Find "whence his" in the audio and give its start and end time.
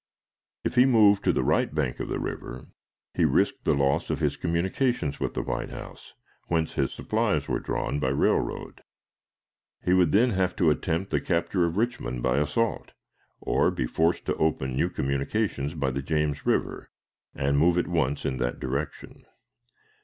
6.47-6.91